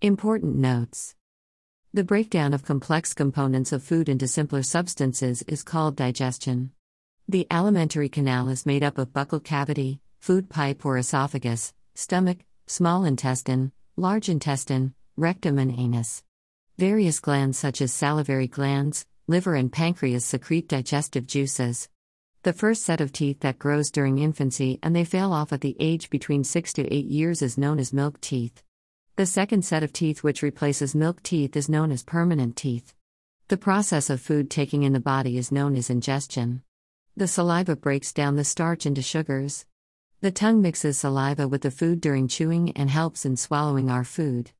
[0.00, 1.16] Important notes
[1.92, 6.70] The breakdown of complex components of food into simpler substances is called digestion.
[7.28, 12.38] The alimentary canal is made up of buccal cavity, food pipe or esophagus, stomach,
[12.68, 16.22] small intestine, large intestine, rectum, and anus.
[16.76, 21.88] Various glands, such as salivary glands, liver, and pancreas, secrete digestive juices.
[22.44, 25.74] The first set of teeth that grows during infancy and they fail off at the
[25.80, 28.62] age between 6 to 8 years is known as milk teeth.
[29.18, 32.94] The second set of teeth, which replaces milk teeth, is known as permanent teeth.
[33.48, 36.62] The process of food taking in the body is known as ingestion.
[37.16, 39.66] The saliva breaks down the starch into sugars.
[40.20, 44.52] The tongue mixes saliva with the food during chewing and helps in swallowing our food.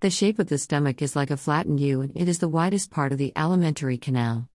[0.00, 2.90] The shape of the stomach is like a flattened U and it is the widest
[2.90, 4.46] part of the alimentary canal.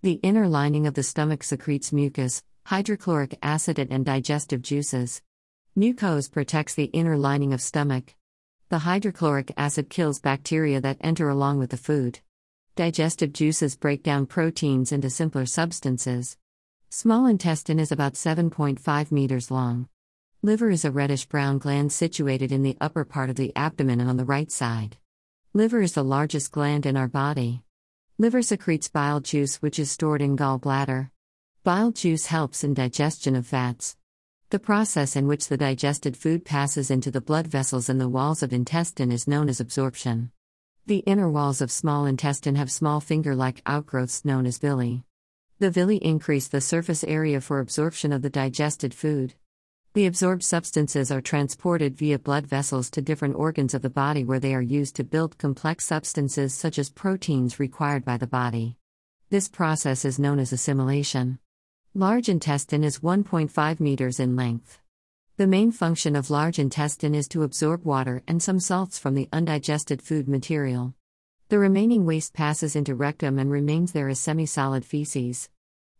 [0.00, 5.20] The inner lining of the stomach secretes mucus, hydrochloric acid, and digestive juices.
[5.76, 8.14] Mucus protects the inner lining of stomach.
[8.72, 12.20] The hydrochloric acid kills bacteria that enter along with the food.
[12.74, 16.38] Digestive juices break down proteins into simpler substances.
[16.88, 19.90] Small intestine is about 7.5 meters long.
[20.40, 24.16] Liver is a reddish brown gland situated in the upper part of the abdomen on
[24.16, 24.96] the right side.
[25.52, 27.64] Liver is the largest gland in our body.
[28.16, 31.10] Liver secretes bile juice, which is stored in gallbladder.
[31.62, 33.98] Bile juice helps in digestion of fats.
[34.52, 38.42] The process in which the digested food passes into the blood vessels and the walls
[38.42, 40.30] of intestine is known as absorption.
[40.84, 45.04] The inner walls of small intestine have small finger like outgrowths known as villi.
[45.58, 49.32] The villi increase the surface area for absorption of the digested food.
[49.94, 54.38] The absorbed substances are transported via blood vessels to different organs of the body where
[54.38, 58.76] they are used to build complex substances such as proteins required by the body.
[59.30, 61.38] This process is known as assimilation.
[61.94, 64.80] Large intestine is 1.5 meters in length.
[65.36, 69.28] The main function of large intestine is to absorb water and some salts from the
[69.30, 70.94] undigested food material.
[71.50, 75.50] The remaining waste passes into rectum and remains there as semi solid feces.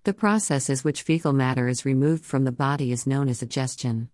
[0.04, 4.08] The process is which fecal matter is removed from the body is known as egestion.